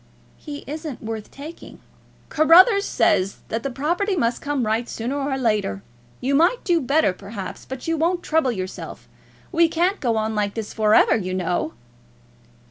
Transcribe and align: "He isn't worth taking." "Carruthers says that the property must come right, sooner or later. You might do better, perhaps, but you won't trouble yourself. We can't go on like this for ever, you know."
"He 0.37 0.63
isn't 0.65 1.03
worth 1.03 1.29
taking." 1.29 1.79
"Carruthers 2.29 2.85
says 2.85 3.37
that 3.49 3.61
the 3.61 3.69
property 3.69 4.15
must 4.15 4.41
come 4.41 4.65
right, 4.65 4.89
sooner 4.89 5.15
or 5.15 5.37
later. 5.37 5.83
You 6.19 6.33
might 6.33 6.63
do 6.63 6.81
better, 6.81 7.13
perhaps, 7.13 7.65
but 7.65 7.87
you 7.87 7.97
won't 7.97 8.23
trouble 8.23 8.51
yourself. 8.51 9.07
We 9.51 9.69
can't 9.69 9.99
go 9.99 10.17
on 10.17 10.33
like 10.33 10.55
this 10.55 10.73
for 10.73 10.95
ever, 10.95 11.15
you 11.15 11.35
know." 11.35 11.73